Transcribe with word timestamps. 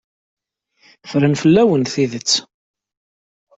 Ffren 1.09 1.33
fell-awen 1.41 1.83
tidet. 1.93 2.31